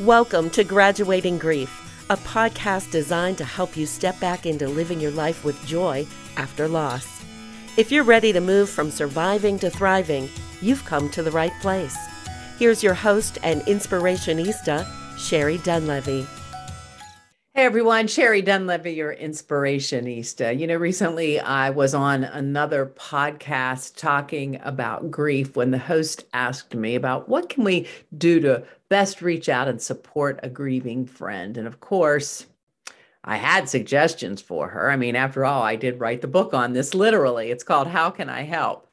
[0.00, 5.10] Welcome to Graduating Grief, a podcast designed to help you step back into living your
[5.12, 7.24] life with joy after loss.
[7.78, 10.28] If you're ready to move from surviving to thriving,
[10.60, 11.96] you've come to the right place.
[12.58, 14.86] Here's your host and inspirationista,
[15.16, 16.26] Sherry Dunlevy.
[17.56, 20.58] Hey everyone, Sherry Dunlevy, your inspirationista.
[20.58, 26.74] You know, recently I was on another podcast talking about grief when the host asked
[26.74, 27.88] me about what can we
[28.18, 31.56] do to best reach out and support a grieving friend.
[31.56, 32.44] And of course,
[33.24, 34.90] I had suggestions for her.
[34.90, 37.50] I mean, after all, I did write the book on this literally.
[37.50, 38.85] It's called How Can I Help?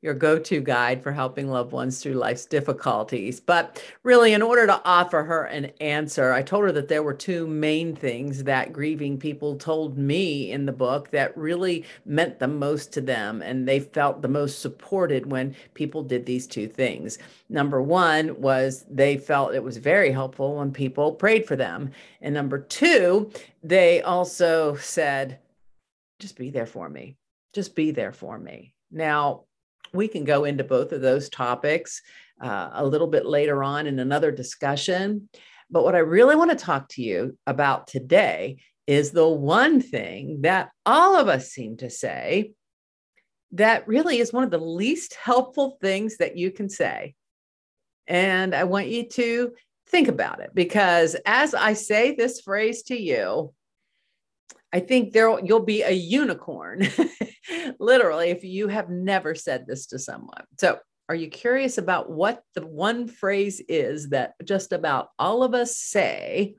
[0.00, 3.40] Your go to guide for helping loved ones through life's difficulties.
[3.40, 7.14] But really, in order to offer her an answer, I told her that there were
[7.14, 12.48] two main things that grieving people told me in the book that really meant the
[12.48, 13.42] most to them.
[13.42, 17.18] And they felt the most supported when people did these two things.
[17.48, 21.90] Number one was they felt it was very helpful when people prayed for them.
[22.20, 23.32] And number two,
[23.64, 25.40] they also said,
[26.20, 27.16] just be there for me.
[27.52, 28.74] Just be there for me.
[28.90, 29.44] Now,
[29.92, 32.02] we can go into both of those topics
[32.40, 35.28] uh, a little bit later on in another discussion.
[35.70, 40.42] But what I really want to talk to you about today is the one thing
[40.42, 42.52] that all of us seem to say
[43.52, 47.14] that really is one of the least helpful things that you can say.
[48.06, 49.52] And I want you to
[49.88, 53.52] think about it because as I say this phrase to you,
[54.72, 56.88] I think there you'll be a unicorn,
[57.78, 60.44] literally, if you have never said this to someone.
[60.58, 65.54] So, are you curious about what the one phrase is that just about all of
[65.54, 66.54] us say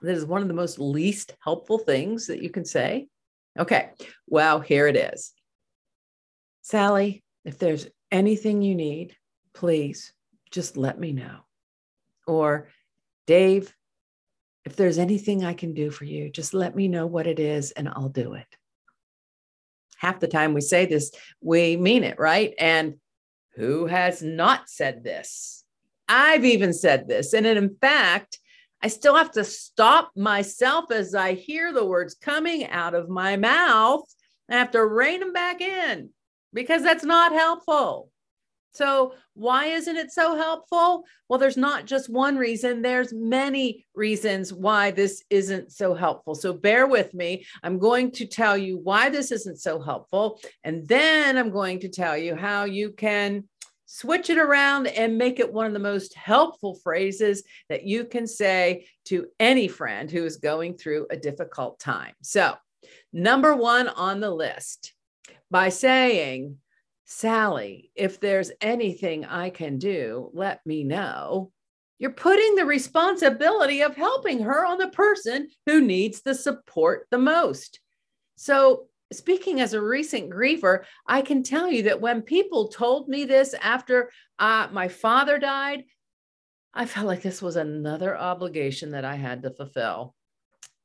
[0.00, 3.08] that is one of the most least helpful things that you can say?
[3.58, 3.90] Okay,
[4.26, 5.32] well, here it is.
[6.62, 9.16] Sally, if there's anything you need,
[9.52, 10.12] please
[10.50, 11.40] just let me know.
[12.26, 12.68] Or,
[13.26, 13.74] Dave,
[14.64, 17.70] if there's anything I can do for you, just let me know what it is
[17.72, 18.46] and I'll do it.
[19.98, 22.54] Half the time we say this, we mean it, right?
[22.58, 22.94] And
[23.56, 25.64] who has not said this?
[26.08, 27.34] I've even said this.
[27.34, 28.38] And in fact,
[28.82, 33.36] I still have to stop myself as I hear the words coming out of my
[33.36, 34.04] mouth.
[34.48, 36.10] I have to rein them back in
[36.54, 38.10] because that's not helpful.
[38.78, 41.04] So, why isn't it so helpful?
[41.28, 46.36] Well, there's not just one reason, there's many reasons why this isn't so helpful.
[46.36, 47.44] So, bear with me.
[47.64, 50.40] I'm going to tell you why this isn't so helpful.
[50.62, 53.48] And then I'm going to tell you how you can
[53.86, 58.28] switch it around and make it one of the most helpful phrases that you can
[58.28, 62.14] say to any friend who is going through a difficult time.
[62.22, 62.54] So,
[63.12, 64.92] number one on the list
[65.50, 66.58] by saying,
[67.10, 71.50] Sally, if there's anything I can do, let me know.
[71.98, 77.16] You're putting the responsibility of helping her on the person who needs the support the
[77.16, 77.80] most.
[78.36, 83.24] So, speaking as a recent griever, I can tell you that when people told me
[83.24, 85.84] this after uh, my father died,
[86.74, 90.14] I felt like this was another obligation that I had to fulfill.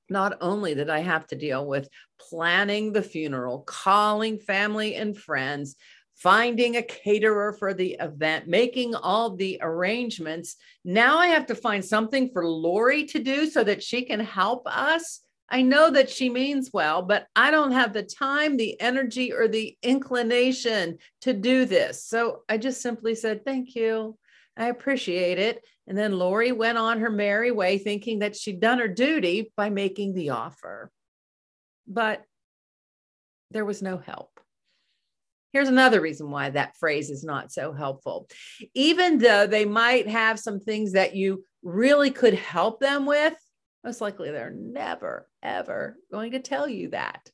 [0.09, 5.75] Not only did I have to deal with planning the funeral, calling family and friends,
[6.15, 10.55] finding a caterer for the event, making all the arrangements.
[10.85, 14.63] Now I have to find something for Lori to do so that she can help
[14.65, 15.21] us.
[15.49, 19.47] I know that she means well, but I don't have the time, the energy, or
[19.47, 22.05] the inclination to do this.
[22.05, 24.17] So I just simply said, Thank you.
[24.55, 25.63] I appreciate it.
[25.87, 29.69] And then Lori went on her merry way, thinking that she'd done her duty by
[29.69, 30.91] making the offer.
[31.87, 32.23] But
[33.51, 34.39] there was no help.
[35.53, 38.27] Here's another reason why that phrase is not so helpful.
[38.73, 43.35] Even though they might have some things that you really could help them with,
[43.83, 47.29] most likely they're never, ever going to tell you that.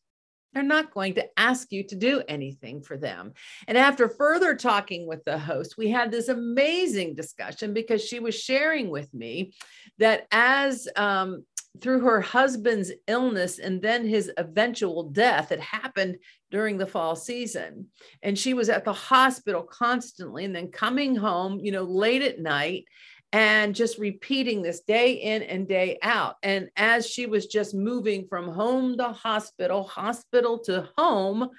[0.54, 3.34] They're not going to ask you to do anything for them.
[3.68, 8.36] And after further talking with the host, we had this amazing discussion because she was
[8.40, 9.54] sharing with me
[10.00, 11.44] that as um,
[11.82, 15.52] through her husband's illness and then his eventual death.
[15.52, 16.18] It happened
[16.52, 17.88] during the fall season.
[18.23, 22.40] And she was at the hospital constantly and then coming home, you know, late at
[22.40, 22.85] night
[23.31, 26.37] and just repeating this day in and day out.
[26.41, 31.49] And as she was just moving from home to hospital, hospital to home,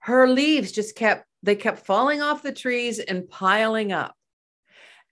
[0.00, 4.14] her leaves just kept, they kept falling off the trees and piling up.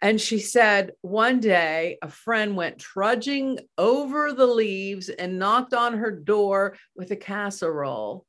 [0.02, 5.96] And she said one day a friend went trudging over the leaves and knocked on
[5.98, 8.26] her door with a casserole.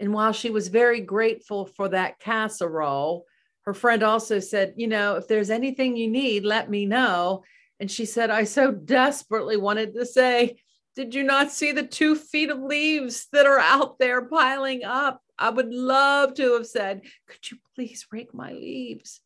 [0.00, 3.26] And while she was very grateful for that casserole,
[3.70, 7.44] her friend also said, You know, if there's anything you need, let me know.
[7.78, 10.60] And she said, I so desperately wanted to say,
[10.96, 15.22] Did you not see the two feet of leaves that are out there piling up?
[15.38, 19.20] I would love to have said, Could you please rake my leaves?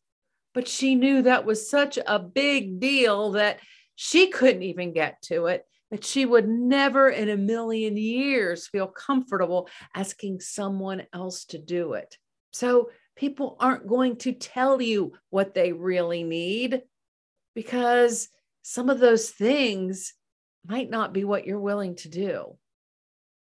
[0.53, 3.61] But she knew that was such a big deal that
[3.95, 8.85] she couldn't even get to it, that she would never in a million years feel
[8.85, 12.15] comfortable asking someone else to do it.
[12.53, 16.81] So people aren't going to tell you what they really need
[17.53, 18.29] because
[18.61, 20.13] some of those things
[20.65, 22.57] might not be what you're willing to do.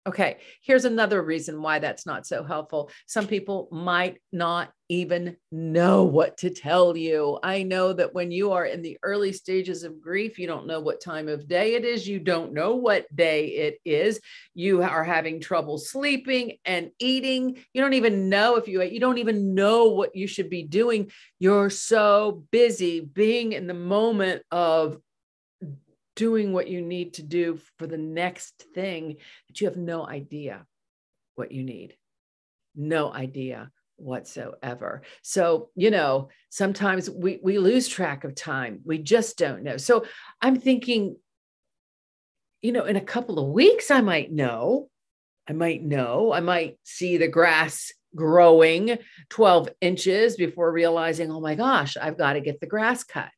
[0.07, 2.91] Okay, here's another reason why that's not so helpful.
[3.07, 7.39] Some people might not even know what to tell you.
[7.43, 10.81] I know that when you are in the early stages of grief, you don't know
[10.81, 14.21] what time of day it is, you don't know what day it is.
[14.53, 17.57] You are having trouble sleeping and eating.
[17.73, 21.11] You don't even know if you you don't even know what you should be doing.
[21.39, 24.99] You're so busy being in the moment of
[26.17, 29.17] doing what you need to do for the next thing
[29.49, 30.67] that you have no idea
[31.35, 31.97] what you need.
[32.75, 35.03] No idea whatsoever.
[35.23, 38.81] So, you know, sometimes we we lose track of time.
[38.85, 39.77] We just don't know.
[39.77, 40.05] So,
[40.41, 41.17] I'm thinking
[42.65, 44.89] you know, in a couple of weeks I might know.
[45.47, 46.33] I might know.
[46.33, 48.97] I might see the grass growing
[49.29, 53.33] 12 inches before realizing, "Oh my gosh, I've got to get the grass cut."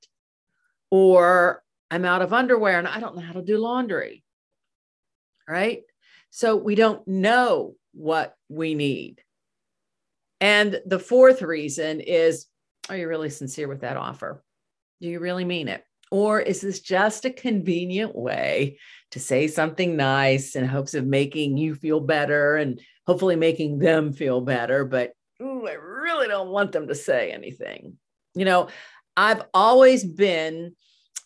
[0.92, 4.24] Or I'm out of underwear and I don't know how to do laundry.
[5.48, 5.82] Right.
[6.30, 9.22] So we don't know what we need.
[10.40, 12.46] And the fourth reason is
[12.88, 14.42] are you really sincere with that offer?
[15.00, 15.84] Do you really mean it?
[16.10, 18.78] Or is this just a convenient way
[19.10, 24.12] to say something nice in hopes of making you feel better and hopefully making them
[24.12, 24.84] feel better?
[24.84, 25.12] But
[25.42, 27.94] ooh, I really don't want them to say anything.
[28.34, 28.68] You know,
[29.16, 30.76] I've always been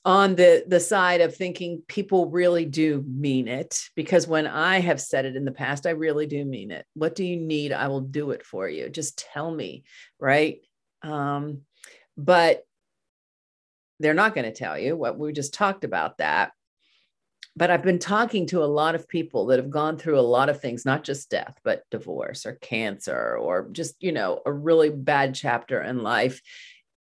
[0.05, 5.01] on the the side of thinking people really do mean it because when i have
[5.01, 6.87] said it in the past i really do mean it.
[6.95, 7.73] What do you need?
[7.73, 8.89] I will do it for you.
[8.89, 9.85] Just tell me
[10.19, 10.61] right?
[11.03, 11.63] Um
[12.17, 12.65] but
[13.99, 14.97] they're not going to tell you.
[14.97, 16.53] What we just talked about that.
[17.57, 20.49] But i've been talking to a lot of people that have gone through a lot
[20.49, 24.89] of things not just death but divorce or cancer or just you know a really
[24.89, 26.41] bad chapter in life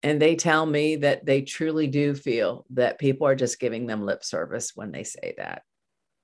[0.05, 4.05] and they tell me that they truly do feel that people are just giving them
[4.05, 5.63] lip service when they say that.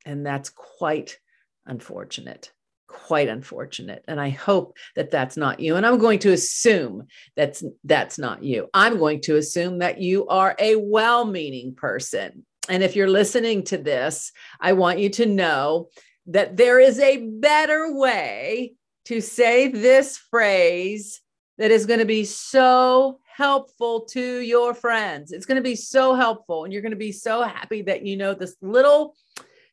[0.05, 1.19] And that's quite
[1.65, 2.53] unfortunate,
[2.87, 4.05] quite unfortunate.
[4.07, 5.77] And I hope that that's not you.
[5.77, 7.07] And I'm going to assume
[7.37, 8.69] that's that's not you.
[8.75, 12.45] I'm going to assume that you are a well-meaning person.
[12.69, 14.31] And if you're listening to this,
[14.61, 15.89] I want you to know
[16.27, 18.75] that there is a better way
[19.07, 21.23] to say this phrase
[21.57, 25.33] that is going to be so helpful to your friends.
[25.33, 26.65] It's going to be so helpful.
[26.65, 29.15] And you're going to be so happy that you know this little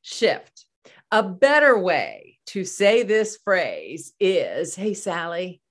[0.02, 0.66] shift.
[1.12, 5.62] A better way to say this phrase is Hey, Sally,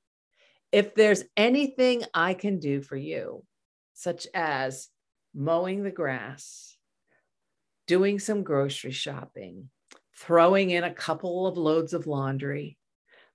[0.72, 3.44] if there's anything I can do for you,
[3.94, 4.88] such as
[5.34, 6.76] mowing the grass,
[7.86, 9.70] doing some grocery shopping,
[10.18, 12.76] throwing in a couple of loads of laundry,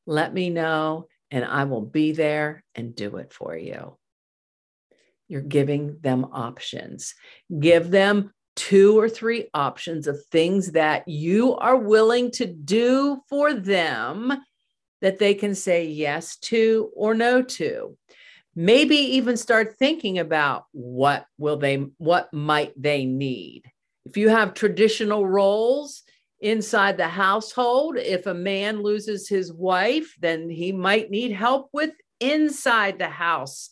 [0.05, 3.97] let me know and I will be there and do it for you.
[5.31, 7.15] You're giving them options.
[7.57, 13.53] Give them two or three options of things that you are willing to do for
[13.53, 14.33] them
[14.99, 17.97] that they can say yes to or no to
[18.55, 23.63] maybe even start thinking about what will they what might they need
[24.05, 26.03] if you have traditional roles
[26.41, 31.91] inside the household if a man loses his wife then he might need help with
[32.19, 33.69] inside the house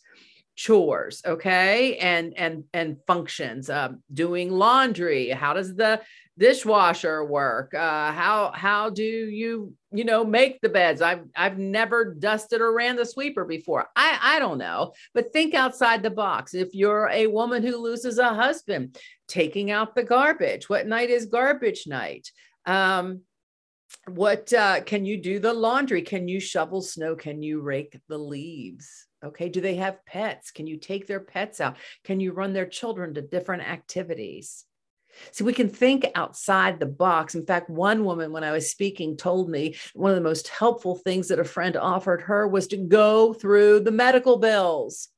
[0.60, 1.96] chores okay?
[1.96, 6.02] And and and functions uh, doing laundry how does the
[6.36, 7.72] dishwasher work?
[7.72, 11.00] Uh, how how do you you know make the beds?
[11.00, 13.86] I've i've never dusted or ran the sweeper before.
[13.96, 16.52] I i don't know but think outside the box.
[16.52, 18.98] If you're a woman who loses a husband
[19.28, 20.68] taking out the garbage.
[20.68, 22.30] What night is garbage night?
[22.66, 23.22] Um
[24.06, 28.18] what uh, can you do the laundry can you shovel snow can you rake the
[28.18, 29.48] leaves Okay.
[29.48, 30.50] Do they have pets?
[30.50, 31.76] Can you take their pets out?
[32.04, 34.64] Can you run their children to different activities?
[35.32, 37.34] See, we can think outside the box.
[37.34, 40.96] In fact, one woman, when I was speaking, told me one of the most helpful
[40.96, 45.08] things that a friend offered her was to go through the medical bills.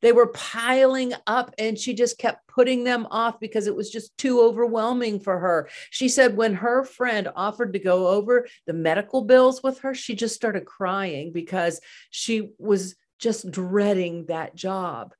[0.00, 4.16] They were piling up and she just kept putting them off because it was just
[4.16, 5.68] too overwhelming for her.
[5.90, 10.14] She said when her friend offered to go over the medical bills with her, she
[10.14, 15.14] just started crying because she was just dreading that job.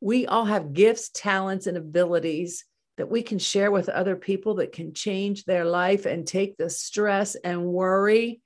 [0.00, 2.64] We all have gifts, talents, and abilities
[2.96, 6.70] that we can share with other people that can change their life and take the
[6.70, 8.40] stress and worry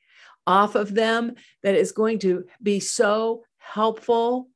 [0.46, 4.48] off of them that is going to be so helpful.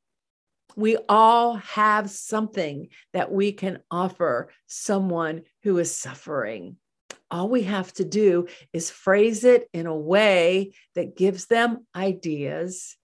[0.76, 6.76] We all have something that we can offer someone who is suffering.
[7.30, 12.96] All we have to do is phrase it in a way that gives them ideas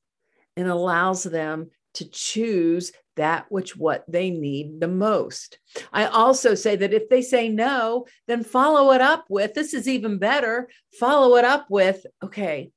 [0.57, 5.59] and allows them to choose that which what they need the most.
[5.93, 9.89] I also say that if they say no, then follow it up with this is
[9.89, 10.69] even better.
[10.99, 12.71] Follow it up with, okay,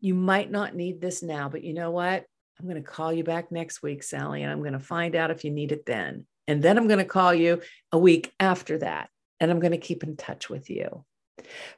[0.00, 2.26] you might not need this now, but you know what?
[2.62, 5.32] I'm going to call you back next week, Sally, and I'm going to find out
[5.32, 6.26] if you need it then.
[6.46, 9.78] And then I'm going to call you a week after that, and I'm going to
[9.78, 11.04] keep in touch with you.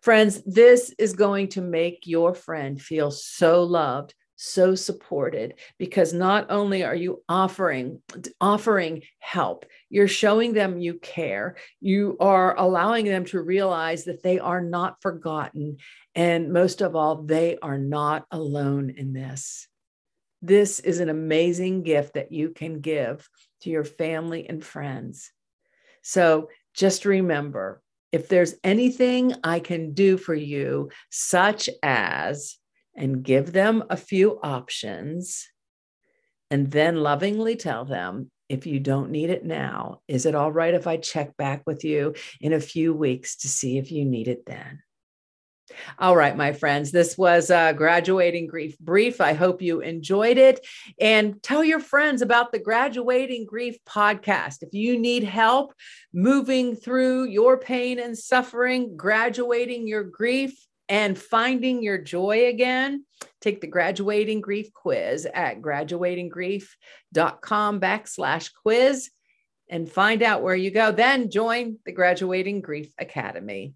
[0.02, 6.50] Friends, this is going to make your friend feel so loved so supported because not
[6.50, 8.02] only are you offering
[8.40, 14.40] offering help you're showing them you care you are allowing them to realize that they
[14.40, 15.76] are not forgotten
[16.16, 19.68] and most of all they are not alone in this
[20.46, 23.28] this is an amazing gift that you can give
[23.60, 25.32] to your family and friends
[26.02, 27.82] so just remember
[28.12, 32.56] if there's anything i can do for you such as
[32.96, 35.48] and give them a few options
[36.50, 40.74] and then lovingly tell them if you don't need it now, is it all right
[40.74, 44.28] if I check back with you in a few weeks to see if you need
[44.28, 44.82] it then?
[45.98, 49.20] All right, my friends, this was graduating grief brief.
[49.20, 50.64] I hope you enjoyed it.
[51.00, 54.62] And tell your friends about the Graduating Grief podcast.
[54.62, 55.74] If you need help
[56.12, 60.54] moving through your pain and suffering, graduating your grief,
[60.86, 63.06] and finding your joy again,
[63.40, 69.08] take the graduating grief quiz at graduatinggrief.com backslash quiz
[69.70, 70.92] and find out where you go.
[70.92, 73.72] Then join the Graduating Grief Academy.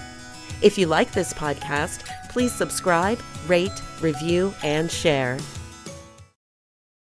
[0.62, 5.38] If you like this podcast, please subscribe, rate, review, and share.